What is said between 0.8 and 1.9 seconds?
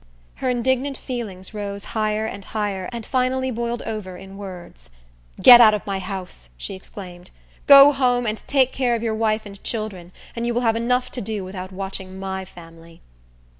feelings rose